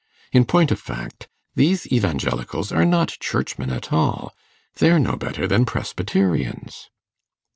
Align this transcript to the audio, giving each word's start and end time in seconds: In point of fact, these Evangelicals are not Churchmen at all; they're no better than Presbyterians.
In 0.31 0.45
point 0.45 0.71
of 0.71 0.79
fact, 0.79 1.27
these 1.53 1.85
Evangelicals 1.91 2.71
are 2.71 2.85
not 2.85 3.09
Churchmen 3.19 3.69
at 3.69 3.93
all; 3.93 4.33
they're 4.79 4.97
no 4.97 5.15
better 5.15 5.45
than 5.45 5.63
Presbyterians. 5.63 6.89